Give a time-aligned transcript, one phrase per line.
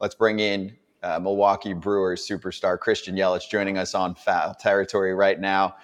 [0.00, 5.38] let's bring in uh, Milwaukee Brewers superstar Christian Yelich joining us on foul territory right
[5.38, 5.76] now.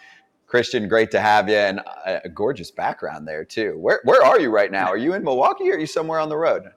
[0.46, 3.76] Christian, great to have you, and a, gorgeous background there too.
[3.78, 4.86] Where where are you right now?
[4.86, 6.70] Are you in Milwaukee, or are you somewhere on the road?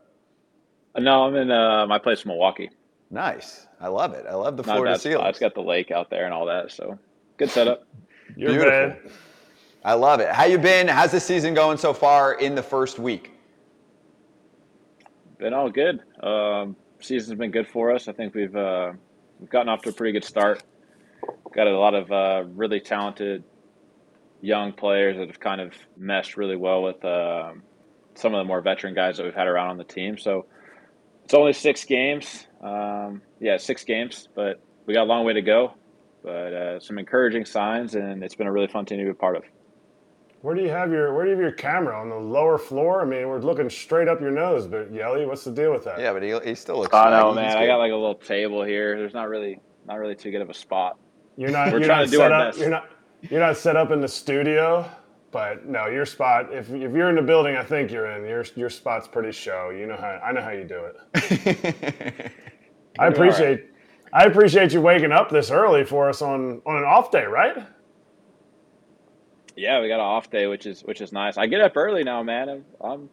[0.98, 2.72] No, I'm in uh, my place, in Milwaukee.
[3.12, 4.26] Nice, I love it.
[4.28, 5.24] I love the Florida seal.
[5.26, 6.98] It's got the lake out there and all that, so
[7.38, 7.86] good setup.
[8.36, 9.12] You're Beautiful.
[9.84, 10.30] I love it.
[10.30, 10.88] How you been?
[10.88, 13.32] How's the season going so far in the first week?
[15.38, 16.02] Been all good.
[16.22, 18.08] Um, season's been good for us.
[18.08, 18.94] I think we've uh,
[19.40, 20.64] we've gotten off to a pretty good start.
[21.54, 23.44] Got a lot of uh, really talented
[24.42, 27.54] young players that have kind of meshed really well with uh,
[28.16, 30.18] some of the more veteran guys that we've had around on the team.
[30.18, 30.46] So
[31.26, 32.48] it's only six games.
[32.62, 35.74] Um, yeah, six games, but we got a long way to go.
[36.24, 39.14] But uh, some encouraging signs, and it's been a really fun team to be a
[39.14, 39.44] part of.
[40.42, 43.02] Where do you have your Where do you have your camera on the lower floor?
[43.02, 46.00] I mean, we're looking straight up your nose, but Yeli, what's the deal with that?
[46.00, 46.94] Yeah, but he, he still looks.
[46.94, 47.58] I know, man.
[47.58, 48.98] I got like a little table here.
[48.98, 50.98] There's not really not really too good of a spot.
[51.36, 51.74] You're not.
[51.74, 52.60] We're you're trying not to do our up, best.
[52.60, 52.90] You're not.
[53.22, 54.90] You're not set up in the studio,
[55.32, 56.54] but no, your spot.
[56.54, 58.26] If, if you're in the building, I think you're in.
[58.26, 59.72] Your your spot's pretty show.
[59.72, 62.32] You know how I know how you do it.
[63.00, 63.50] I appreciate.
[63.50, 63.66] Right.
[64.12, 67.58] I appreciate you waking up this early for us on on an off day, right?
[69.60, 71.38] Yeah, we got an off day, which is which is nice.
[71.38, 72.48] I get up early now, man.
[72.48, 73.10] I'm I'm,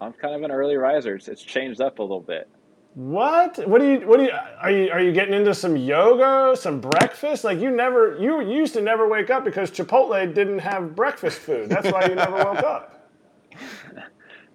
[0.00, 1.14] I'm kind of an early riser.
[1.14, 2.48] It's, it's changed up a little bit.
[2.94, 3.58] What?
[3.68, 4.00] What do you?
[4.00, 4.32] What do you?
[4.60, 4.90] Are you?
[4.90, 7.44] Are you getting into some yoga, some breakfast?
[7.44, 11.68] Like you never, you used to never wake up because Chipotle didn't have breakfast food.
[11.68, 13.10] That's why you never woke up.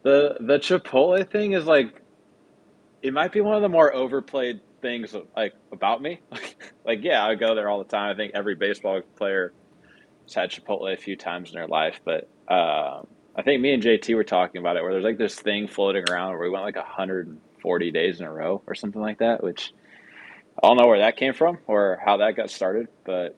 [0.01, 2.01] The the Chipotle thing is like,
[3.01, 6.21] it might be one of the more overplayed things like about me.
[6.85, 8.13] like yeah, I go there all the time.
[8.13, 9.53] I think every baseball player has
[10.35, 12.29] had Chipotle a few times in their life, but.
[12.47, 13.01] Uh,
[13.39, 16.03] I think me and JT were talking about it where there's like this thing floating
[16.09, 19.73] around where we went like 140 days in a row or something like that, which
[20.61, 23.37] I don't know where that came from or how that got started, but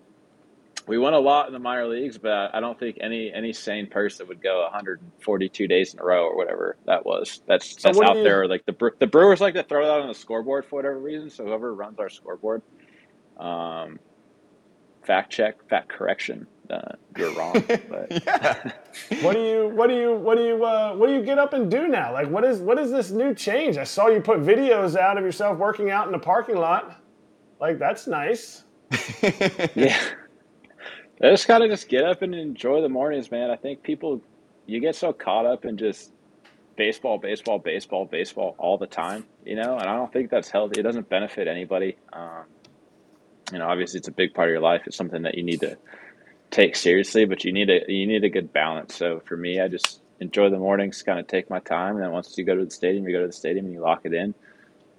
[0.88, 3.86] we won a lot in the minor leagues, but I don't think any any sane
[3.86, 7.42] person would go 142 days in a row or whatever that was.
[7.46, 8.48] That's so that's out there.
[8.48, 11.30] Like the the Brewers like to throw that on the scoreboard for whatever reason.
[11.30, 12.64] So whoever runs our scoreboard,
[13.38, 14.00] um,
[15.04, 17.54] fact check, fact correction uh, you're wrong.
[17.90, 18.72] But yeah.
[19.22, 21.54] what do you what do you what do you uh, what do you get up
[21.54, 22.14] and do now?
[22.14, 23.78] Like what is what is this new change?
[23.78, 27.02] I saw you put videos out of yourself working out in the parking lot.
[27.60, 28.64] Like that's nice.
[29.76, 30.00] yeah.
[31.24, 33.50] I just gotta just get up and enjoy the mornings, man.
[33.50, 34.22] I think people
[34.66, 36.12] you get so caught up in just
[36.76, 40.80] baseball, baseball, baseball, baseball all the time, you know, and I don't think that's healthy.
[40.80, 41.98] It doesn't benefit anybody.
[42.14, 42.46] Um,
[43.52, 44.84] you know, obviously it's a big part of your life.
[44.86, 45.78] It's something that you need to
[46.52, 48.96] take seriously, but you need a you need a good balance.
[48.96, 52.12] So for me, I just enjoy the mornings, kind of take my time, and then
[52.12, 54.14] once you go to the stadium, you go to the stadium and you lock it
[54.14, 54.36] in.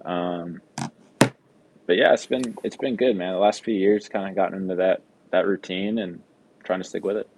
[0.03, 3.33] Um, but yeah, it's been it's been good, man.
[3.33, 6.21] The last few years, kind of gotten into that that routine and
[6.63, 7.29] trying to stick with it.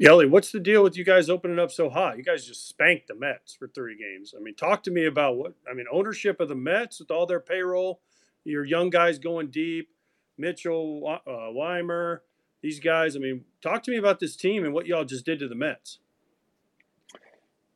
[0.00, 2.16] Yeli, what's the deal with you guys opening up so hot?
[2.16, 4.34] You guys just spanked the Mets for three games.
[4.36, 7.26] I mean, talk to me about what I mean, ownership of the Mets with all
[7.26, 8.00] their payroll,
[8.44, 9.90] your young guys going deep,
[10.38, 12.20] Mitchell, uh, Wiemer,
[12.62, 13.16] these guys.
[13.16, 15.54] I mean, talk to me about this team and what y'all just did to the
[15.54, 15.98] Mets.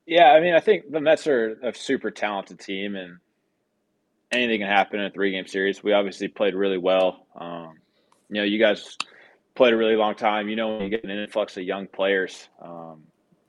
[0.07, 3.19] Yeah, I mean, I think the Mets are a super talented team, and
[4.31, 5.83] anything can happen in a three-game series.
[5.83, 7.27] We obviously played really well.
[7.35, 7.75] Um,
[8.29, 8.97] you know, you guys
[9.57, 10.49] played a really long time.
[10.49, 13.03] You know, when you get an influx of young players, um,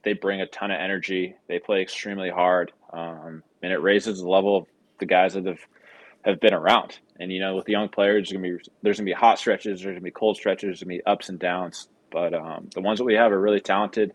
[0.04, 1.36] they bring a ton of energy.
[1.48, 4.66] They play extremely hard, um, and it raises the level of
[5.00, 5.60] the guys that have
[6.28, 7.00] have been around.
[7.20, 9.82] And you know, with the young players, there's gonna be there's gonna be hot stretches,
[9.82, 11.88] there's gonna be cold stretches, there's gonna be ups and downs.
[12.12, 14.14] But um, the ones that we have are really talented.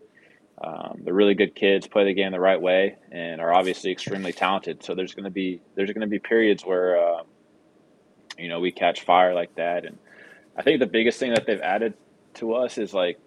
[0.63, 4.31] Um, they're really good kids, play the game the right way, and are obviously extremely
[4.31, 4.83] talented.
[4.83, 7.23] So there's gonna be there's gonna be periods where uh,
[8.37, 9.85] you know we catch fire like that.
[9.85, 9.97] And
[10.55, 11.95] I think the biggest thing that they've added
[12.35, 13.19] to us is like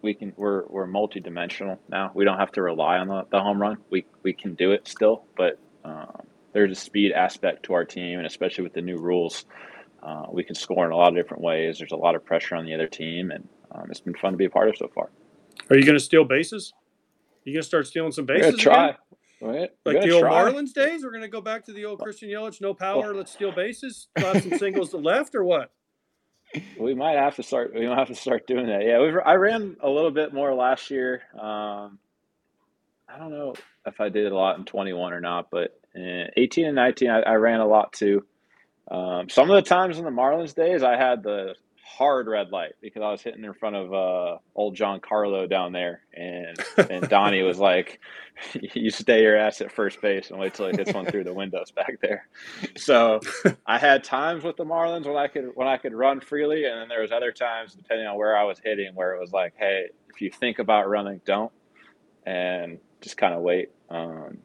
[0.00, 2.12] we can we're we're multi-dimensional now.
[2.14, 3.78] We don't have to rely on the, the home run.
[3.90, 6.27] We we can do it still, but um,
[6.58, 9.44] there's a speed aspect to our team, and especially with the new rules,
[10.02, 11.78] uh, we can score in a lot of different ways.
[11.78, 14.36] There's a lot of pressure on the other team, and um, it's been fun to
[14.36, 15.10] be a part of so far.
[15.70, 16.72] Are you going to steal bases?
[16.74, 18.58] Are You going to start stealing some bases?
[18.58, 18.96] try.
[19.40, 19.70] Right.
[19.84, 20.50] Like the old try.
[20.50, 23.30] Marlins days, we're going to go back to the old Christian Yelich, no power, let's
[23.30, 25.70] steal bases, slap some singles to left, or what?
[26.76, 27.72] We might have to start.
[27.72, 28.82] We might have to start doing that.
[28.84, 31.22] Yeah, we I ran a little bit more last year.
[31.34, 32.00] Um,
[33.08, 33.54] I don't know
[33.86, 35.78] if I did a lot in 21 or not, but
[36.36, 38.24] 18 and 19, I, I, ran a lot too.
[38.90, 41.54] Um, some of the times in the Marlins days, I had the
[41.98, 46.02] hard red light because I was hitting in front of uh, old Giancarlo down there,
[46.14, 46.56] and
[46.90, 48.00] and Donnie was like,
[48.74, 51.34] "You stay your ass at first base and wait till it hits one through the
[51.42, 52.28] windows back there."
[52.76, 53.20] So
[53.66, 56.80] I had times with the Marlins when I could when I could run freely, and
[56.80, 59.54] then there was other times depending on where I was hitting where it was like,
[59.58, 61.52] "Hey, if you think about running, don't,"
[62.24, 63.70] and just kind of wait.
[63.90, 64.38] Um,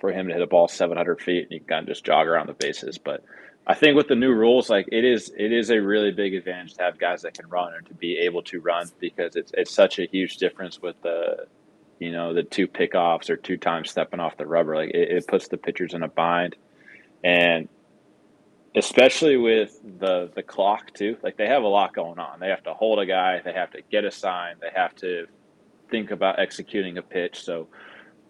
[0.00, 2.26] for him to hit a ball 700 feet and you can kind of just jog
[2.26, 2.98] around the bases.
[2.98, 3.24] But
[3.66, 6.74] I think with the new rules, like it is, it is a really big advantage
[6.74, 9.72] to have guys that can run and to be able to run because it's it's
[9.72, 11.46] such a huge difference with the,
[11.98, 14.74] you know, the two pickoffs or two times stepping off the rubber.
[14.74, 16.56] Like it, it puts the pitchers in a bind,
[17.22, 17.68] and
[18.74, 21.16] especially with the the clock too.
[21.22, 22.40] Like they have a lot going on.
[22.40, 23.40] They have to hold a guy.
[23.44, 24.56] They have to get a sign.
[24.60, 25.26] They have to
[25.90, 27.42] think about executing a pitch.
[27.42, 27.68] So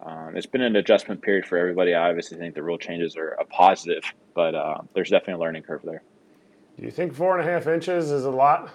[0.01, 1.93] um, it's been an adjustment period for everybody.
[1.93, 4.03] I obviously think the rule changes are a positive,
[4.33, 6.03] but uh, there's definitely a learning curve there.
[6.77, 8.73] Do you think four and a half inches is a lot?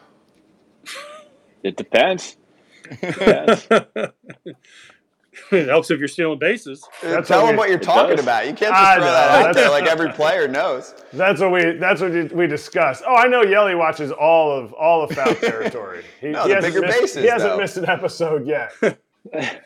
[1.62, 2.36] It depends.
[2.90, 3.66] It, depends.
[5.50, 6.86] it helps if you're stealing bases.
[7.02, 8.46] That's Tell them what you're talking about.
[8.46, 10.94] You can't just throw that out there like every player knows.
[11.14, 11.72] That's what we.
[11.72, 13.02] That's what we discussed.
[13.06, 16.04] Oh, I know Yeli watches all of all of foul territory.
[16.20, 17.22] He, no, he the bigger missed, bases.
[17.22, 17.58] He hasn't though.
[17.58, 18.72] missed an episode yet.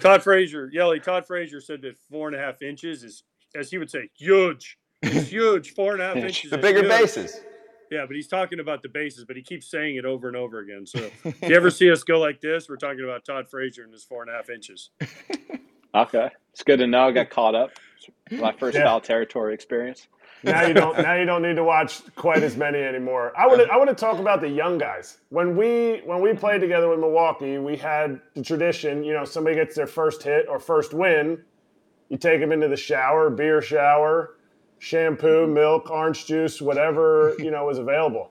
[0.00, 3.22] Todd Frazier, Yeli, Todd Frazier said that four and a half inches is,
[3.54, 4.78] as he would say, huge.
[5.02, 5.74] It's huge.
[5.74, 6.50] Four and a half inches.
[6.50, 6.90] the bigger huge.
[6.90, 7.40] bases.
[7.90, 10.58] Yeah, but he's talking about the bases, but he keeps saying it over and over
[10.60, 10.86] again.
[10.86, 13.92] So if you ever see us go like this, we're talking about Todd Frazier and
[13.92, 14.90] his four and a half inches.
[15.94, 16.28] Okay.
[16.52, 17.08] It's good to know.
[17.08, 17.70] I got caught up.
[18.30, 18.84] My first yeah.
[18.84, 20.08] foul territory experience
[20.44, 23.32] now you don't now you don't need to watch quite as many anymore.
[23.36, 25.18] I want to I want to talk about the young guys.
[25.30, 29.02] When we when we played together with Milwaukee, we had the tradition.
[29.02, 31.42] You know, somebody gets their first hit or first win,
[32.08, 34.36] you take them into the shower, beer shower,
[34.78, 35.54] shampoo, mm-hmm.
[35.54, 38.30] milk, orange juice, whatever you know is available.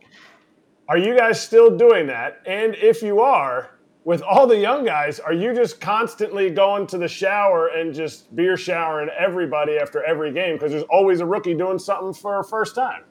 [0.87, 2.41] Are you guys still doing that?
[2.45, 3.71] And if you are,
[4.05, 8.33] with all the young guys, are you just constantly going to the shower and just
[8.35, 12.43] beer showering everybody after every game because there's always a rookie doing something for a
[12.43, 13.03] first time?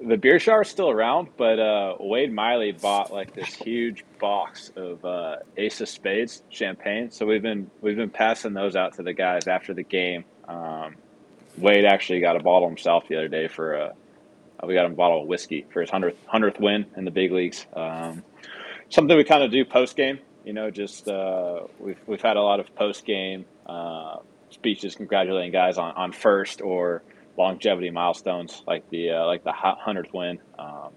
[0.00, 4.72] The beer shower is still around, but uh, Wade Miley bought like this huge box
[4.74, 7.10] of uh, Ace of Spades champagne.
[7.10, 10.24] So we've been we've been passing those out to the guys after the game.
[10.48, 10.96] Um,
[11.56, 13.94] Wade actually got a bottle himself the other day for a.
[14.64, 17.32] We got him a bottle of whiskey for his hundredth hundredth win in the big
[17.32, 17.66] leagues.
[17.74, 18.22] Um,
[18.92, 20.18] something we kind of do post game.
[20.44, 24.16] You know, just uh, we've we've had a lot of post game uh,
[24.50, 27.02] speeches congratulating guys on, on first or
[27.38, 30.38] longevity milestones like the uh, like the hundredth win.
[30.58, 30.90] Um,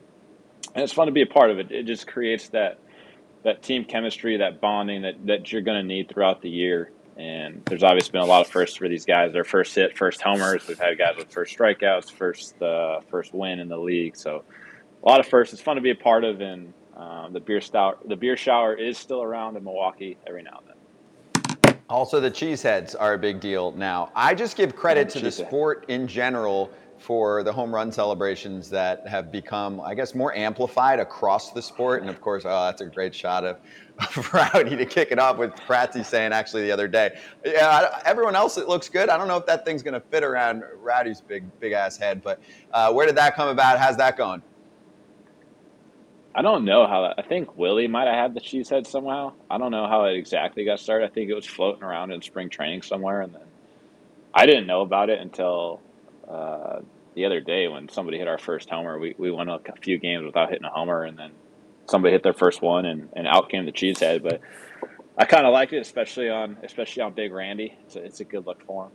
[0.73, 1.71] and it's fun to be a part of it.
[1.71, 2.79] It just creates that
[3.43, 6.91] that team chemistry, that bonding that, that you're going to need throughout the year.
[7.15, 9.31] And there's obviously been a lot of firsts for these guys.
[9.31, 10.67] Their first hit, first homers.
[10.67, 14.17] We've had guys with first strikeouts, first uh, first win in the league.
[14.17, 14.43] So
[15.03, 15.53] a lot of firsts.
[15.53, 18.73] It's fun to be a part of, and um, the beer stout, the beer shower
[18.73, 20.75] is still around in Milwaukee every now and then.
[21.89, 24.11] Also, the cheeseheads are a big deal now.
[24.15, 29.07] I just give credit to the sport in general for the home run celebrations that
[29.07, 32.01] have become, I guess, more amplified across the sport.
[32.01, 33.59] And of course, oh, that's a great shot of,
[33.99, 37.19] of Rowdy to kick it off with Kratzy saying actually the other day.
[37.45, 39.09] Yeah, everyone else it looks good.
[39.09, 42.23] I don't know if that thing's going to fit around Rowdy's big, big ass head,
[42.23, 42.41] but
[42.73, 43.77] uh, where did that come about?
[43.77, 44.41] How's that going?
[46.35, 47.13] I don't know how.
[47.17, 49.31] I think Willy might have had the cheesehead somehow.
[49.49, 51.05] I don't know how it exactly got started.
[51.05, 53.45] I think it was floating around in spring training somewhere, and then
[54.33, 55.81] I didn't know about it until
[56.29, 56.81] uh,
[57.13, 58.99] the other day when somebody hit our first homer.
[58.99, 61.31] We we went a few games without hitting a homer, and then
[61.89, 64.21] somebody hit their first one, and, and out came the cheesehead.
[64.21, 64.41] But
[65.17, 67.77] I kind of like it, especially on especially on Big Randy.
[67.85, 68.91] It's a, it's a good look for him.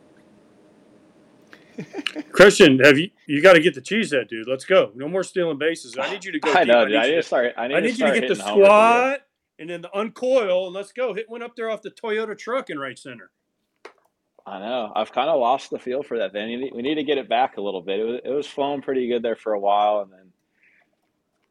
[2.33, 4.49] Christian, have you you got to get the cheesehead, dude?
[4.49, 4.93] Let's go.
[4.95, 5.97] No more stealing bases.
[5.99, 6.53] I need you to go.
[6.55, 6.97] I know, dude.
[6.97, 7.55] I need, I need to start.
[7.57, 9.21] I need, I need to, you to get the squat
[9.59, 11.15] and then the uncoil and let's go.
[11.15, 13.31] Hit one up there off the Toyota truck in right center.
[14.47, 14.93] I know.
[14.97, 16.71] I've kind of lost the feel for that thing.
[16.75, 18.01] We need to get it back a little bit.
[18.01, 20.33] It was, it was flowing pretty good there for a while, and then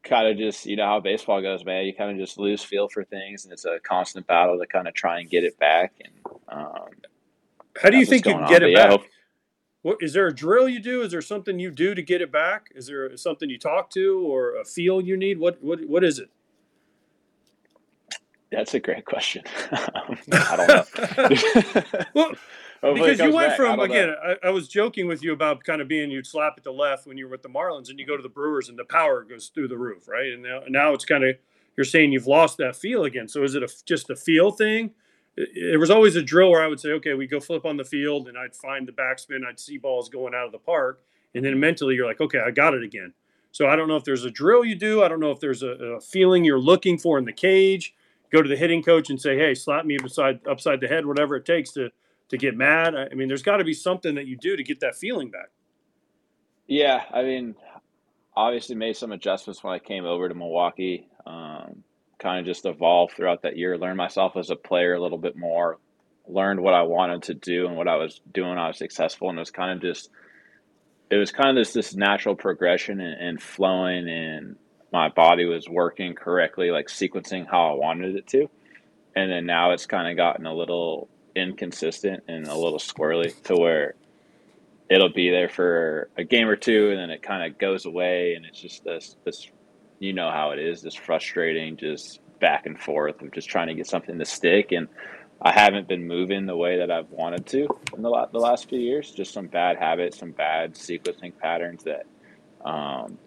[0.03, 1.85] kind of just you know how baseball goes, man.
[1.85, 4.87] You kind of just lose feel for things, and it's a constant battle to kind
[4.87, 5.93] of try and get it back.
[6.03, 6.13] And
[6.49, 6.89] um,
[7.79, 8.99] how do you think you can get it back?
[9.81, 11.01] What is there a drill you do?
[11.01, 12.69] Is there something you do to get it back?
[12.75, 15.39] Is there something you talk to or a feel you need?
[15.39, 16.29] What what what is it?
[18.51, 19.43] That's a great question.
[19.71, 21.83] I don't know.
[22.13, 22.31] well,
[22.81, 23.57] because you went back.
[23.57, 26.55] from I again, I, I, was joking with you about kind of being you'd slap
[26.57, 28.69] at the left when you were with the Marlins, and you go to the Brewers,
[28.69, 30.31] and the power goes through the roof, right?
[30.33, 31.35] And now, now it's kind of
[31.77, 33.27] you're saying you've lost that feel again.
[33.27, 34.91] So is it a, just a feel thing?
[35.39, 37.85] It was always a drill where I would say, okay, we go flip on the
[37.85, 41.01] field and I'd find the backspin, I'd see balls going out of the park.
[41.33, 43.13] And then mentally you're like, okay, I got it again.
[43.51, 45.01] So I don't know if there's a drill you do.
[45.01, 47.95] I don't know if there's a, a feeling you're looking for in the cage.
[48.31, 51.35] Go to the hitting coach and say, "Hey, slap me beside upside the head, whatever
[51.35, 51.89] it takes to
[52.27, 54.81] to get mad." I mean, there's got to be something that you do to get
[54.81, 55.49] that feeling back.
[56.67, 57.55] Yeah, I mean,
[58.35, 61.09] obviously made some adjustments when I came over to Milwaukee.
[61.25, 61.83] Um,
[62.19, 65.35] kind of just evolved throughout that year, learned myself as a player a little bit
[65.35, 65.77] more,
[66.27, 68.57] learned what I wanted to do and what I was doing.
[68.57, 70.09] I was successful, and it was kind of just
[71.09, 74.57] it was kind of this natural progression and, and flowing, and
[74.91, 78.49] my body was working correctly, like sequencing how I wanted it to.
[79.15, 83.55] And then now it's kind of gotten a little inconsistent and a little squirrely to
[83.55, 83.95] where
[84.89, 88.33] it'll be there for a game or two and then it kind of goes away
[88.33, 89.47] and it's just this this
[89.99, 93.73] you know how it is, just frustrating just back and forth of just trying to
[93.73, 94.71] get something to stick.
[94.71, 94.87] And
[95.41, 98.79] I haven't been moving the way that I've wanted to in the, the last few
[98.79, 102.05] years just some bad habits some bad sequencing patterns that
[102.65, 103.17] um,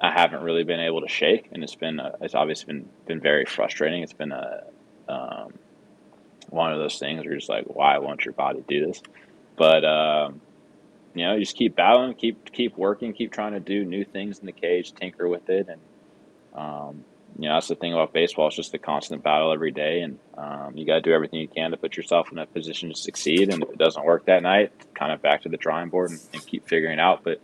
[0.00, 1.48] I haven't really been able to shake.
[1.52, 4.02] And it's been a, it's obviously been been very frustrating.
[4.02, 4.64] It's been a
[5.08, 5.54] um,
[6.50, 9.02] one of those things where you're just like why won't your body do this?
[9.56, 10.40] But um,
[11.14, 14.38] you know, you just keep battling, keep keep working, keep trying to do new things
[14.38, 15.80] in the cage, tinker with it, and
[16.56, 17.04] um,
[17.38, 18.46] you know that's the thing about baseball.
[18.46, 21.48] It's just a constant battle every day, and um, you got to do everything you
[21.48, 23.50] can to put yourself in a position to succeed.
[23.50, 26.20] And if it doesn't work that night, kind of back to the drawing board and,
[26.32, 27.22] and keep figuring out.
[27.24, 27.42] But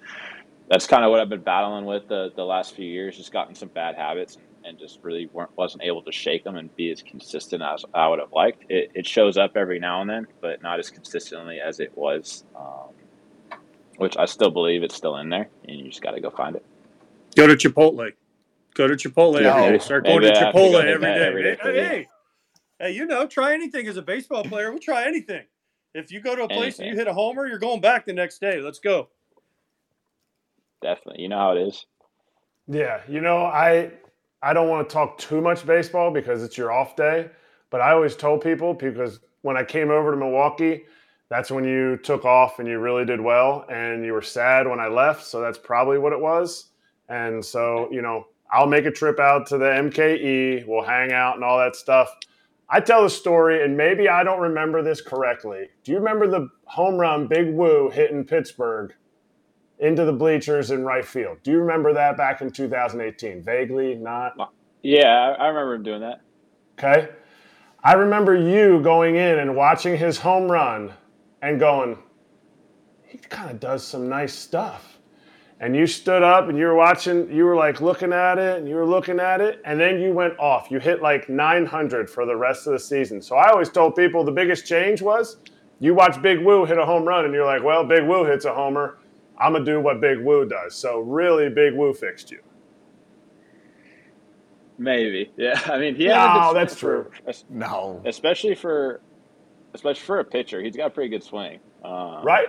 [0.68, 3.16] that's kind of what I've been battling with the the last few years.
[3.16, 4.38] Just gotten some bad habits.
[4.64, 8.20] And, just really wasn't able to shake them and be as consistent as I would
[8.20, 8.62] have liked.
[8.70, 12.44] It, it shows up every now and then, but not as consistently as it was
[12.54, 12.92] um,
[13.96, 16.56] which I still believe it's still in there, and you just got to go find
[16.56, 16.64] it.
[17.36, 18.12] Go to Chipotle.
[18.74, 19.84] Go to Chipotle no, every day.
[19.84, 21.26] Start going to Chipotle to every day.
[21.26, 22.08] Every day hey, hey,
[22.80, 24.70] hey, you know, try anything as a baseball player.
[24.70, 25.44] We'll try anything.
[25.94, 26.86] If you go to a place anything.
[26.86, 28.60] and you hit a homer, you're going back the next day.
[28.60, 29.08] Let's go.
[30.80, 31.22] Definitely.
[31.22, 31.86] You know how it is.
[32.66, 33.00] Yeah.
[33.08, 33.92] You know, I
[34.42, 37.28] I don't want to talk too much baseball because it's your off day,
[37.70, 40.84] but I always told people because when I came over to Milwaukee–
[41.32, 44.78] that's when you took off and you really did well and you were sad when
[44.78, 45.24] I left.
[45.24, 46.66] So that's probably what it was.
[47.08, 51.36] And so, you know, I'll make a trip out to the MKE, we'll hang out
[51.36, 52.14] and all that stuff.
[52.68, 55.68] I tell the story, and maybe I don't remember this correctly.
[55.84, 58.94] Do you remember the home run Big Woo hit in Pittsburgh
[59.78, 61.38] into the bleachers in right field?
[61.42, 63.42] Do you remember that back in 2018?
[63.42, 64.34] Vaguely, not?
[64.82, 66.20] Yeah, I remember him doing that.
[66.78, 67.10] Okay.
[67.84, 70.92] I remember you going in and watching his home run
[71.42, 71.98] and going,
[73.02, 74.91] he kind of does some nice stuff.
[75.62, 78.68] And you stood up and you were watching, you were like looking at it and
[78.68, 80.72] you were looking at it, and then you went off.
[80.72, 83.22] You hit like 900 for the rest of the season.
[83.22, 85.36] So I always told people the biggest change was
[85.78, 88.44] you watch Big Woo hit a home run and you're like, well, Big Woo hits
[88.44, 88.98] a homer.
[89.38, 90.74] I'm going to do what Big Woo does.
[90.74, 92.40] So really, Big Woo fixed you.
[94.78, 95.32] Maybe.
[95.36, 95.60] Yeah.
[95.66, 97.08] I mean, he No, that's true.
[97.24, 98.02] For, no.
[98.04, 99.00] Especially for
[99.74, 100.60] especially for a pitcher.
[100.60, 101.60] He's got a pretty good swing.
[101.84, 102.48] Um, right.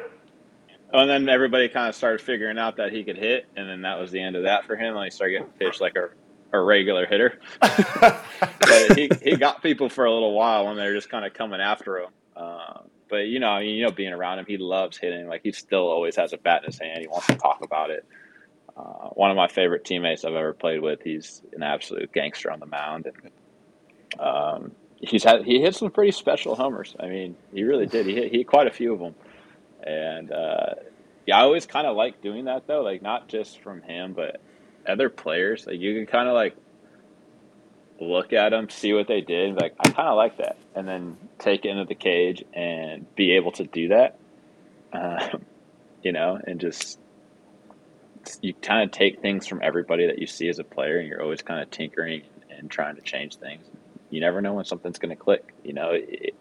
[0.94, 4.00] And then everybody kind of started figuring out that he could hit, and then that
[4.00, 4.96] was the end of that for him.
[4.96, 6.10] And he started getting pitched like a,
[6.56, 7.40] a regular hitter.
[7.60, 11.34] but he, he got people for a little while when they were just kind of
[11.34, 12.10] coming after him.
[12.36, 15.28] Uh, but you know, you know, being around him, he loves hitting.
[15.28, 17.02] Like he still always has a bat in his hand.
[17.02, 18.06] He wants to talk about it.
[18.76, 21.02] Uh, one of my favorite teammates I've ever played with.
[21.04, 26.12] He's an absolute gangster on the mound, and um, he's had he hit some pretty
[26.12, 26.96] special homers.
[27.00, 28.06] I mean, he really did.
[28.06, 29.14] He hit, he hit quite a few of them,
[29.86, 30.76] and uh,
[31.26, 32.82] yeah, I always kind of like doing that though.
[32.82, 34.42] Like not just from him, but
[34.88, 35.66] other players.
[35.66, 36.56] Like you can kind of like
[38.00, 41.18] look at them, see what they did, like I kind of like that, and then
[41.40, 44.18] take it into the cage and be able to do that.
[44.92, 45.44] Um,
[46.04, 47.00] you know, and just
[48.42, 51.22] you kind of take things from everybody that you see as a player, and you're
[51.22, 53.66] always kind of tinkering and trying to change things
[54.14, 55.54] you never know when something's going to click.
[55.64, 56.36] You know, it,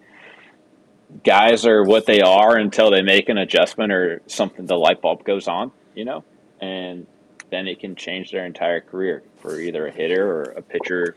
[1.25, 4.67] guys are what they are until they make an adjustment or something.
[4.67, 5.73] The light bulb goes on.
[5.95, 6.25] You know,
[6.61, 7.07] and
[7.51, 11.17] then it can change their entire career for either a hitter or a pitcher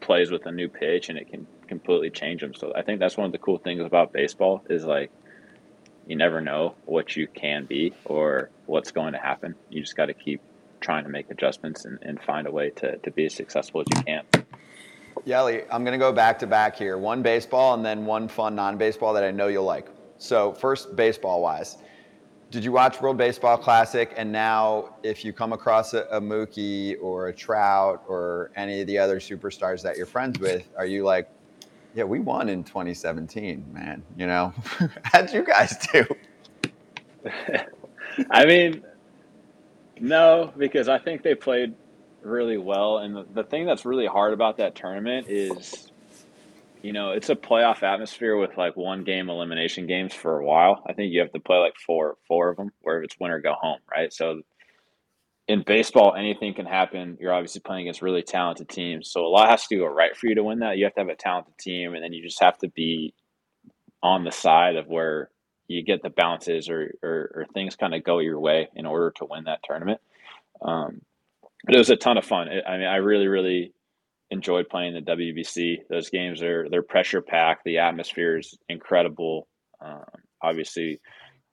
[0.00, 2.54] plays with a new pitch and it can completely change them.
[2.54, 5.10] So I think that's one of the cool things about baseball is like
[6.06, 9.54] you never know what you can be or what's going to happen.
[9.68, 10.40] You just got to keep
[10.80, 13.86] trying to make adjustments and, and find a way to, to be as successful as
[13.96, 14.24] you can.
[15.26, 16.98] Yeli, I'm going to go back to back here.
[16.98, 19.88] One baseball and then one fun non baseball that I know you'll like.
[20.18, 21.78] So, first, baseball wise,
[22.50, 24.12] did you watch World Baseball Classic?
[24.16, 28.86] And now, if you come across a, a Mookie or a Trout or any of
[28.86, 31.28] the other superstars that you're friends with, are you like,
[31.94, 34.02] yeah, we won in 2017, man?
[34.16, 34.52] You know,
[35.02, 36.06] how'd you guys do?
[38.30, 38.84] I mean,
[40.00, 41.74] No, because I think they played
[42.24, 42.98] really well.
[42.98, 45.90] And the, the thing that's really hard about that tournament is,
[46.82, 50.82] you know, it's a playoff atmosphere with like one game elimination games for a while.
[50.86, 53.30] I think you have to play like four four of them, where if it's win
[53.30, 54.12] or go home, right?
[54.12, 54.42] So
[55.46, 57.18] in baseball, anything can happen.
[57.20, 60.26] You're obviously playing against really talented teams, so a lot has to go right for
[60.26, 60.78] you to win that.
[60.78, 63.14] You have to have a talented team, and then you just have to be
[64.02, 65.30] on the side of where
[65.66, 69.10] you get the bounces or or, or things kind of go your way in order
[69.16, 70.00] to win that tournament.
[70.62, 71.00] Um,
[71.64, 72.48] but it was a ton of fun.
[72.48, 73.72] I mean, I really, really
[74.30, 75.78] enjoyed playing the WBC.
[75.88, 77.64] Those games are they're pressure packed.
[77.64, 79.48] The atmosphere is incredible.
[79.80, 80.04] Um,
[80.42, 81.00] obviously,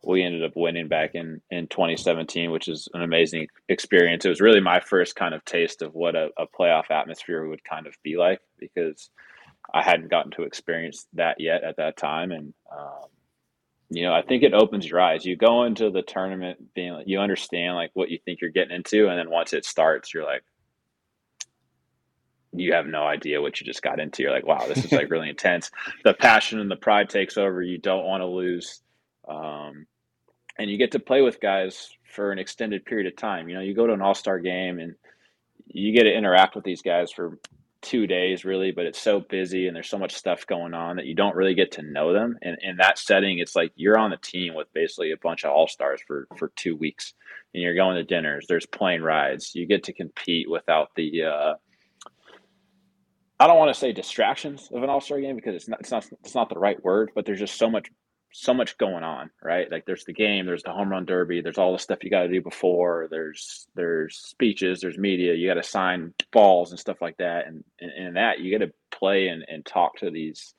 [0.04, 4.26] we ended up winning back in in 2017, which is an amazing experience.
[4.26, 7.64] It was really my first kind of taste of what a, a playoff atmosphere would
[7.64, 9.10] kind of be like because
[9.74, 13.10] I hadn't gotten to experience that yet at that time, and um,
[13.94, 15.26] you know, I think it opens your eyes.
[15.26, 19.10] You go into the tournament being you understand like what you think you're getting into,
[19.10, 20.44] and then once it starts, you're like,
[22.54, 24.24] you have no idea what you just got into.
[24.24, 25.72] You're like, wow, this is like really intense.
[26.06, 27.62] The passion and the pride takes over.
[27.62, 28.82] You don't want to lose,
[29.28, 29.86] um,
[30.58, 33.50] and you get to play with guys for an extended period of time.
[33.50, 34.96] You know, you go to an All Star game and
[35.68, 37.40] you get to interact with these guys for
[37.82, 41.06] two days really, but it's so busy and there's so much stuff going on that
[41.06, 42.38] you don't really get to know them.
[42.42, 45.52] And in that setting, it's like you're on the team with basically a bunch of
[45.52, 47.14] all stars for for two weeks,
[47.54, 48.46] and you're going to dinners.
[48.48, 49.56] There's plane rides.
[49.56, 51.24] You get to compete without the.
[51.24, 51.54] Uh,
[53.40, 55.92] I don't want to say distractions of an all star game because it's not it's
[55.92, 57.90] not it's not the right word, but there's just so much
[58.32, 59.72] so much going on, right?
[59.72, 62.24] Like there's the game, there's the home run derby, there's all the stuff you got
[62.24, 67.02] to do before, there's there's speeches, there's media, you got to sign balls and stuff
[67.02, 70.54] like that, and and, and that you got to play and, and talk to these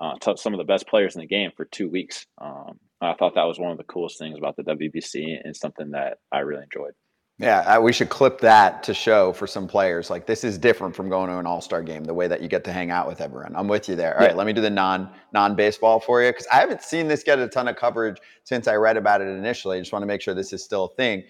[0.00, 2.26] uh, some of the best players in the game for two weeks.
[2.38, 5.90] Um, I thought that was one of the coolest things about the WBC and something
[5.90, 6.94] that I really enjoyed.
[7.42, 10.10] Yeah, we should clip that to show for some players.
[10.10, 12.04] Like this is different from going to an All Star game.
[12.04, 13.56] The way that you get to hang out with everyone.
[13.56, 14.14] I'm with you there.
[14.16, 14.28] All yeah.
[14.28, 17.24] right, let me do the non non baseball for you because I haven't seen this
[17.24, 19.78] get a ton of coverage since I read about it initially.
[19.78, 21.24] I just want to make sure this is still a thing.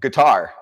[0.00, 0.54] Guitar.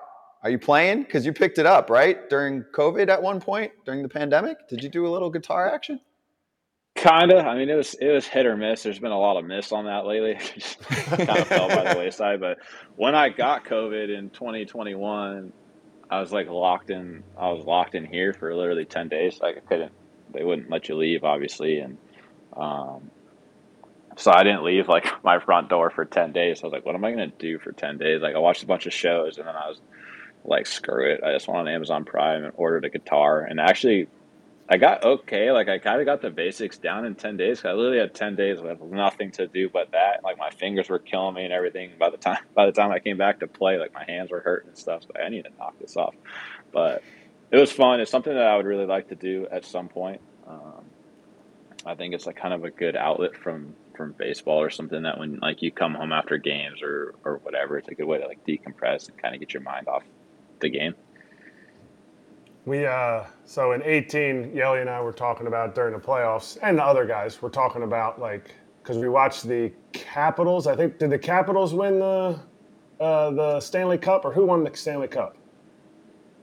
[0.43, 1.03] Are you playing?
[1.03, 4.67] Because you picked it up right during COVID at one point during the pandemic.
[4.69, 5.99] Did you do a little guitar action?
[6.95, 7.39] Kinda.
[7.39, 8.83] I mean, it was it was hit or miss.
[8.83, 10.35] There's been a lot of miss on that lately.
[10.89, 12.39] kind of fell by the wayside.
[12.39, 12.59] But
[12.95, 15.51] when I got COVID in 2021,
[16.09, 17.23] I was like locked in.
[17.37, 19.39] I was locked in here for literally 10 days.
[19.41, 19.91] Like I couldn't.
[20.33, 21.97] They wouldn't let you leave, obviously, and
[22.55, 23.11] um,
[24.15, 26.61] so I didn't leave like my front door for 10 days.
[26.63, 28.21] I was like, what am I gonna do for 10 days?
[28.21, 29.81] Like I watched a bunch of shows, and then I was
[30.45, 31.21] like, screw it.
[31.25, 34.07] I just went on Amazon Prime and ordered a guitar, and actually
[34.67, 35.51] I got okay.
[35.51, 37.63] Like I kind of got the basics down in ten days.
[37.63, 40.23] I literally had ten days with nothing to do but that.
[40.23, 41.91] Like my fingers were killing me and everything.
[41.99, 44.39] By the time by the time I came back to play, like my hands were
[44.39, 45.03] hurting and stuff.
[45.03, 46.15] So I need to knock this off.
[46.71, 47.03] But
[47.51, 47.99] it was fun.
[47.99, 50.19] It's something that I would really like to do at some point.
[50.47, 50.85] Um,
[51.85, 55.19] I think it's like kind of a good outlet from from baseball or something that
[55.19, 58.25] when like you come home after games or or whatever, it's a good way to
[58.25, 60.03] like decompress and kind of get your mind off
[60.59, 60.95] the game.
[62.65, 66.77] We uh, so in 18, Yeli and I were talking about during the playoffs, and
[66.77, 70.65] the other guys were talking about like because we watched the Capitals.
[70.67, 72.39] I think did the Capitals win the
[72.99, 75.37] uh, the Stanley Cup, or who won the Stanley Cup?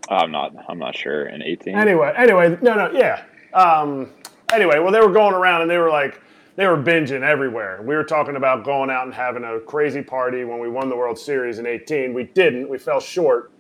[0.09, 0.53] I'm not.
[0.69, 1.27] I'm not sure.
[1.27, 1.75] In 18.
[1.75, 3.25] Anyway, anyway, no, no, yeah.
[3.53, 4.11] Um,
[4.53, 6.21] anyway, well, they were going around and they were like
[6.55, 7.83] they were binging everywhere.
[7.83, 10.97] We were talking about going out and having a crazy party when we won the
[10.97, 12.15] World Series in 18.
[12.15, 12.69] We didn't.
[12.69, 13.51] We fell short.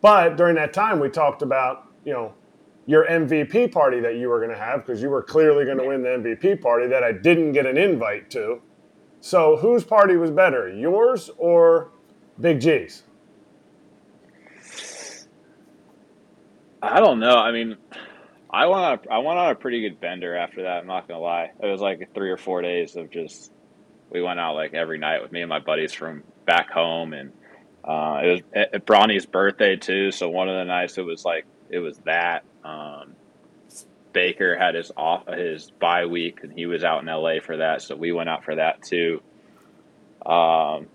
[0.00, 2.32] But during that time, we talked about you know,
[2.86, 5.84] your MVP party that you were going to have because you were clearly going to
[5.84, 8.62] win the MVP party that I didn't get an invite to.
[9.20, 11.90] So whose party was better, yours or
[12.40, 13.02] Big G's?
[16.80, 17.36] I don't know.
[17.36, 17.76] I mean,
[18.50, 20.78] I went on a, I went on a pretty good bender after that.
[20.78, 21.50] I'm not gonna lie.
[21.60, 23.50] It was like three or four days of just
[24.10, 27.32] we went out like every night with me and my buddies from back home, and
[27.82, 28.40] uh, it was
[28.72, 30.12] at Bronny's birthday too.
[30.12, 32.42] So one of the nights it was like it was that.
[32.64, 33.14] Um,
[34.12, 37.82] Baker had his off his bye week, and he was out in LA for that,
[37.82, 39.20] so we went out for that too.
[40.24, 40.86] Um,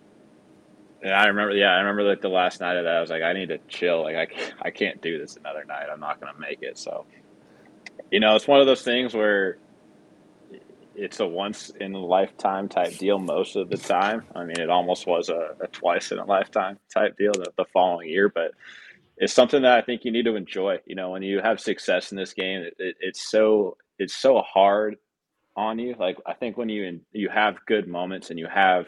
[1.03, 3.21] and I remember, yeah, I remember like the last night of that, I was like,
[3.21, 4.01] I need to chill.
[4.01, 5.85] Like I, can't, I can't do this another night.
[5.93, 6.79] I'm not gonna make it.
[6.79, 7.05] So,
[8.09, 9.59] you know, it's one of those things where
[10.95, 14.23] it's a once in a lifetime type deal most of the time.
[14.35, 17.65] I mean, it almost was a, a twice in a lifetime type deal the, the
[17.65, 18.51] following year, but
[19.21, 20.79] it's something that I think you need to enjoy.
[20.85, 24.41] You know, when you have success in this game, it, it, it's so it's so
[24.41, 24.97] hard
[25.55, 25.95] on you.
[25.97, 28.87] Like I think when you you have good moments and you have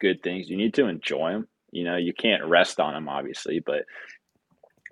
[0.00, 1.48] good things, you need to enjoy them.
[1.70, 3.84] You know, you can't rest on them, obviously, but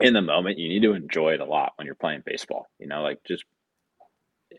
[0.00, 2.68] in the moment, you need to enjoy it a lot when you're playing baseball.
[2.78, 3.44] You know, like just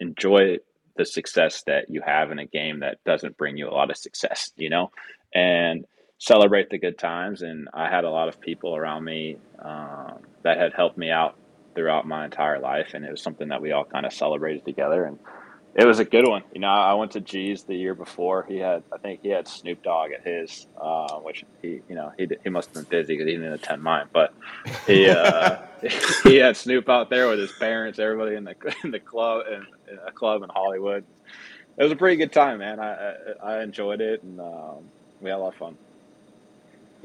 [0.01, 0.57] enjoy
[0.97, 3.97] the success that you have in a game that doesn't bring you a lot of
[3.97, 4.89] success, you know,
[5.35, 5.85] and
[6.17, 7.41] celebrate the good times.
[7.41, 11.35] And I had a lot of people around me um, that had helped me out
[11.75, 12.93] throughout my entire life.
[12.93, 15.05] And it was something that we all kind of celebrated together.
[15.05, 15.19] And
[15.75, 16.43] it was a good one.
[16.53, 18.45] You know, I went to G's the year before.
[18.47, 22.13] He had, I think he had Snoop Dogg at his, uh, which he, you know,
[22.17, 24.07] he he must have been busy because he didn't attend mine.
[24.13, 24.33] But
[24.87, 25.57] he uh,
[26.23, 29.65] he had Snoop out there with his parents, everybody in the in the club in,
[29.91, 31.03] in a club in Hollywood.
[31.77, 32.79] It was a pretty good time, man.
[32.79, 34.85] I I, I enjoyed it, and um,
[35.19, 35.77] we had a lot of fun.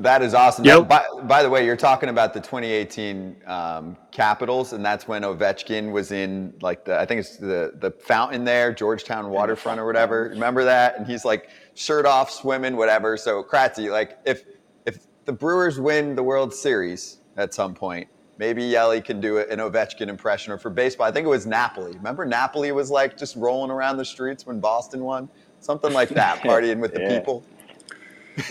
[0.01, 0.65] That is awesome.
[0.65, 0.89] Yep.
[0.89, 5.93] By, by, the way, you're talking about the 2018 um, Capitals, and that's when Ovechkin
[5.93, 10.31] was in like the I think it's the the fountain there, Georgetown waterfront or whatever.
[10.31, 10.97] Remember that?
[10.97, 13.19] And he's like shirt off, swimming, whatever.
[13.19, 14.45] So Kratzy, like if
[14.87, 18.09] if the Brewers win the World Series at some point,
[18.39, 20.51] maybe Yeli can do an Ovechkin impression.
[20.51, 21.93] Or for baseball, I think it was Napoli.
[21.93, 25.29] Remember Napoli was like just rolling around the streets when Boston won,
[25.61, 27.19] something like that, partying with the yeah.
[27.19, 27.45] people.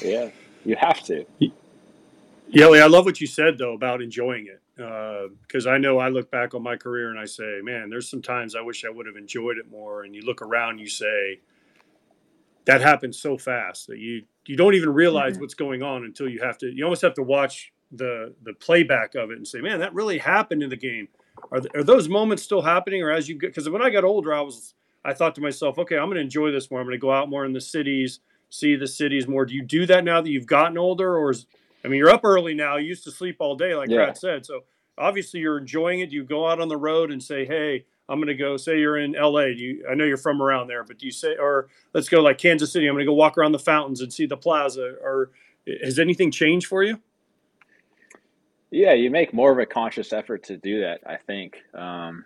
[0.04, 0.30] Yeah.
[0.65, 1.26] You have to.
[2.50, 4.62] Yeah, I love what you said though about enjoying it.
[4.76, 8.10] Because uh, I know I look back on my career and I say, man, there's
[8.10, 10.04] some times I wish I would have enjoyed it more.
[10.04, 11.41] And you look around, you say,
[12.65, 15.41] that happens so fast that you you don't even realize mm-hmm.
[15.41, 16.67] what's going on until you have to.
[16.67, 20.17] You almost have to watch the the playback of it and say, man, that really
[20.17, 21.08] happened in the game.
[21.52, 23.54] Are, are those moments still happening, or as you get?
[23.54, 26.22] Because when I got older, I was I thought to myself, okay, I'm going to
[26.22, 26.80] enjoy this more.
[26.80, 28.19] I'm going to go out more in the cities
[28.50, 29.46] see the cities more.
[29.46, 31.46] Do you do that now that you've gotten older, or is
[31.84, 32.78] I mean, you're up early now.
[32.78, 33.98] You used to sleep all day, like yeah.
[33.98, 34.46] Pratt said.
[34.46, 34.64] So
[34.98, 36.10] obviously, you're enjoying it.
[36.10, 38.80] Do you go out on the road and say, "Hey, I'm going to go." Say
[38.80, 39.56] you're in L.A.
[39.56, 42.22] Do you, I know you're from around there, but do you say, or let's go
[42.22, 42.88] like Kansas City?
[42.88, 44.96] I'm going to go walk around the fountains and see the plaza.
[45.02, 45.32] Or
[45.84, 47.00] has anything changed for you?
[48.72, 51.02] Yeah, you make more of a conscious effort to do that.
[51.06, 51.58] I think.
[51.74, 52.26] Um,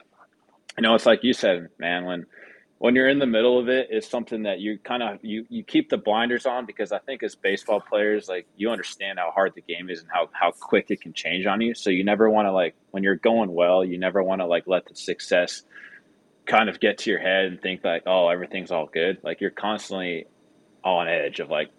[0.78, 2.06] you know, it's like you said, man.
[2.06, 2.26] When
[2.84, 5.63] when you're in the middle of it, it's something that you kind of you you
[5.63, 9.54] keep the blinders on because I think as baseball players, like you understand how hard
[9.56, 11.76] the game is and how how quick it can change on you.
[11.76, 14.67] So you never want to like when you're going well, you never want to like
[14.67, 15.63] let the success
[16.46, 19.17] kind of get to your head and think like, oh, everything's all good.
[19.24, 20.26] Like you're constantly
[20.84, 21.69] on edge of like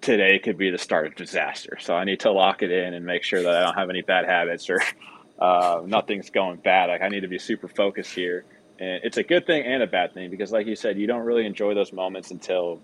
[0.00, 1.76] today could be the start of disaster.
[1.78, 4.00] So I need to lock it in and make sure that I don't have any
[4.00, 4.80] bad habits or
[5.38, 6.88] uh, nothing's going bad.
[6.88, 8.46] Like I need to be super focused here
[8.78, 11.24] and it's a good thing and a bad thing because, like you said, you don't
[11.24, 12.80] really enjoy those moments until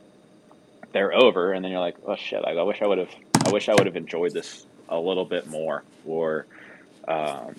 [0.93, 2.45] they're over, and then you're like, "Oh shit!
[2.45, 3.15] I wish I would have.
[3.47, 6.47] I wish I would have enjoyed this a little bit more." Or
[7.07, 7.55] um,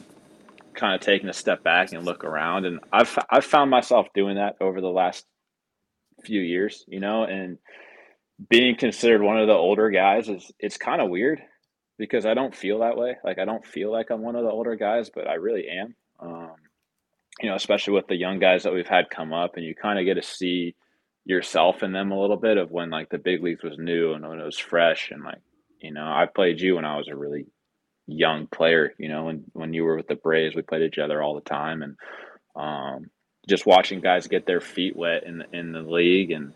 [0.73, 2.65] kind of taking a step back and look around.
[2.65, 5.25] And I've I've found myself doing that over the last
[6.23, 7.57] few years, you know, and
[8.49, 11.41] being considered one of the older guys is it's kind of weird
[11.97, 13.17] because I don't feel that way.
[13.23, 15.95] Like I don't feel like I'm one of the older guys, but I really am.
[16.19, 16.55] Um,
[17.41, 19.99] you know, especially with the young guys that we've had come up, and you kind
[19.99, 20.75] of get to see
[21.25, 24.27] yourself in them a little bit of when like the big leagues was new and
[24.27, 25.41] when it was fresh, and like
[25.79, 27.47] you know, I played you when I was a really
[28.07, 28.93] young player.
[28.97, 31.41] You know, and when you were with the Braves, we played each other all the
[31.41, 31.95] time, and
[32.55, 33.09] um,
[33.49, 36.53] just watching guys get their feet wet in in the league and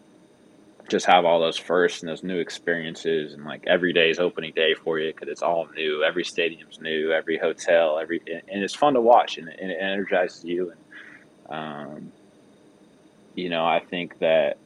[0.90, 4.54] just have all those firsts and those new experiences and like every day is opening
[4.54, 6.04] day for you because it's all new.
[6.04, 7.12] Every stadium's new.
[7.12, 10.80] Every hotel every and it's fun to watch and, and it energizes you and
[11.50, 12.12] um,
[13.36, 14.58] you know i think that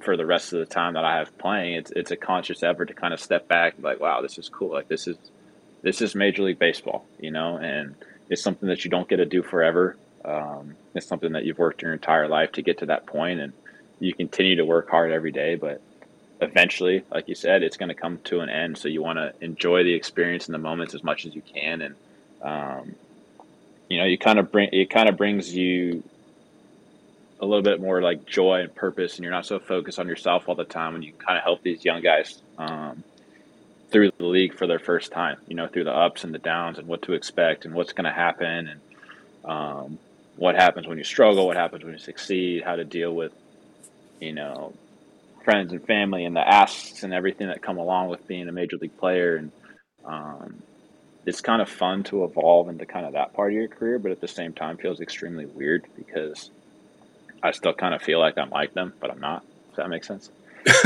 [0.00, 2.86] for the rest of the time that i have playing it's it's a conscious effort
[2.86, 4.72] to kind of step back and like wow this is cool.
[4.72, 5.16] Like this is
[5.82, 7.94] this is major league baseball you know and
[8.28, 9.96] it's something that you don't get to do forever.
[10.24, 13.52] Um, it's something that you've worked your entire life to get to that point and
[13.98, 15.80] you continue to work hard every day, but
[16.40, 18.76] eventually, like you said, it's going to come to an end.
[18.78, 21.82] So you want to enjoy the experience and the moments as much as you can,
[21.82, 21.94] and
[22.42, 22.94] um,
[23.88, 26.02] you know, you kind of bring it kind of brings you
[27.40, 30.48] a little bit more like joy and purpose, and you're not so focused on yourself
[30.48, 30.94] all the time.
[30.94, 33.02] And you kind of help these young guys um,
[33.90, 36.78] through the league for their first time, you know, through the ups and the downs,
[36.78, 38.80] and what to expect, and what's going to happen, and
[39.44, 39.98] um,
[40.36, 43.32] what happens when you struggle, what happens when you succeed, how to deal with
[44.20, 44.72] you know,
[45.44, 48.76] friends and family and the asks and everything that come along with being a major
[48.76, 49.36] league player.
[49.36, 49.52] And
[50.04, 50.62] um,
[51.24, 54.10] it's kind of fun to evolve into kind of that part of your career, but
[54.12, 56.50] at the same time feels extremely weird because
[57.42, 59.44] I still kind of feel like I'm like them, but I'm not.
[59.68, 60.30] Does that make sense?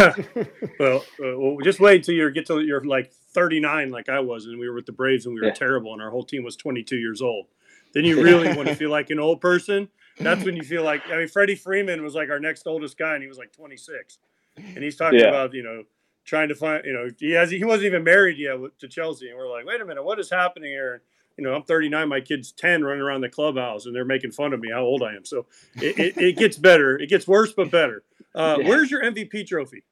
[0.78, 4.46] well, uh, well, just wait until you get to you're like 39, like I was,
[4.46, 5.54] and we were with the Braves and we were yeah.
[5.54, 7.46] terrible, and our whole team was 22 years old.
[7.94, 9.88] Then you really want to feel like an old person,
[10.26, 13.14] that's when you feel like I mean Freddie Freeman was like our next oldest guy
[13.14, 14.18] and he was like 26.
[14.56, 15.28] And he's talking yeah.
[15.28, 15.84] about, you know,
[16.24, 19.36] trying to find, you know, he has he wasn't even married yet to Chelsea, and
[19.36, 21.02] we're like, wait a minute, what is happening here?
[21.36, 24.52] You know, I'm 39, my kid's 10, running around the clubhouse, and they're making fun
[24.52, 25.24] of me how old I am.
[25.24, 26.98] So it, it, it gets better.
[26.98, 28.02] It gets worse, but better.
[28.34, 28.68] Uh, yeah.
[28.68, 29.84] Where's your MVP trophy?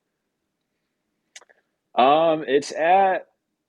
[1.94, 3.27] Um, it's at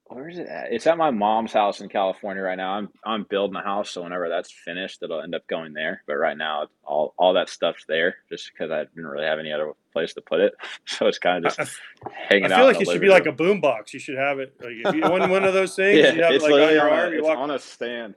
[0.09, 0.71] where is it at?
[0.73, 2.73] It's at my mom's house in California right now.
[2.73, 6.01] I'm I'm building a house, so whenever that's finished, it'll end up going there.
[6.07, 9.51] But right now, all all that stuff's there, just because I didn't really have any
[9.51, 10.53] other place to put it.
[10.85, 12.53] So it's kind of just I, hanging out.
[12.53, 13.13] I feel like it should be room.
[13.13, 13.93] like a boom box.
[13.93, 14.55] You should have it.
[14.59, 15.99] Like if you one one of those things.
[15.99, 17.13] yeah, you have it's it like on your arm.
[17.13, 17.37] it's walk...
[17.37, 18.15] on a stand.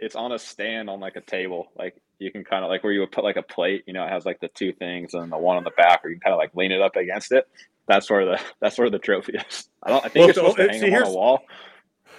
[0.00, 1.68] It's on a stand on like a table.
[1.78, 3.84] Like you can kind of like where you would put like a plate.
[3.86, 6.08] You know, it has like the two things and the one on the back, or
[6.08, 7.46] you can kind of like lean it up against it
[7.86, 9.68] that's where the that's where the trophy is.
[9.82, 10.04] I don't.
[10.04, 11.40] I think well, you're supposed to eh, hang see, them on a wall.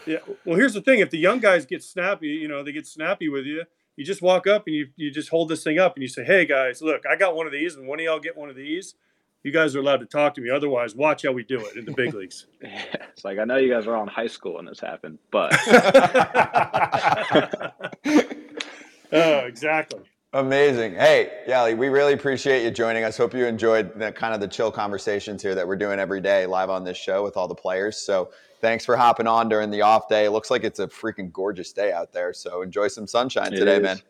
[0.06, 0.20] Yeah.
[0.46, 3.30] Well, here's the thing: if the young guys get snappy, you know, they get snappy
[3.30, 3.64] with you.
[3.96, 6.24] You just walk up and you you just hold this thing up and you say,
[6.24, 8.56] "Hey guys, look, I got one of these, and one of y'all get one of
[8.56, 8.96] these.
[9.44, 10.50] You guys are allowed to talk to me.
[10.50, 13.58] Otherwise, watch how we do it in the big leagues." yeah, it's like I know
[13.58, 15.54] you guys were all in high school when this happened, but.
[19.12, 20.02] oh, exactly.
[20.34, 20.94] Amazing.
[20.96, 23.16] Hey, Yeli, we really appreciate you joining us.
[23.16, 26.46] Hope you enjoyed the kind of the chill conversations here that we're doing every day
[26.46, 27.96] live on this show with all the players.
[27.96, 30.26] So thanks for hopping on during the off day.
[30.26, 32.34] It looks like it's a freaking gorgeous day out there.
[32.34, 33.82] So enjoy some sunshine it today, is.
[33.82, 34.02] man.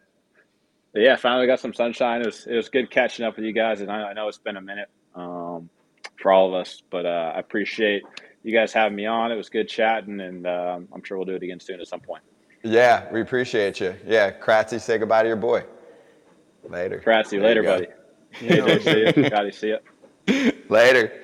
[0.95, 2.21] Yeah, finally got some sunshine.
[2.21, 4.39] It was it was good catching up with you guys, and I, I know it's
[4.39, 5.69] been a minute um,
[6.19, 8.01] for all of us, but uh, I appreciate
[8.41, 9.31] you guys having me on.
[9.31, 11.99] It was good chatting, and um, I'm sure we'll do it again soon at some
[11.99, 12.23] point.
[12.63, 13.93] Yeah, we appreciate you.
[14.07, 15.63] Yeah, Kratzy, say goodbye to your boy.
[16.69, 17.01] Later.
[17.05, 17.87] Kratzy, later, buddy.
[18.81, 19.29] see you.
[19.29, 19.75] Got to see
[20.27, 20.51] you.
[20.69, 21.23] Later.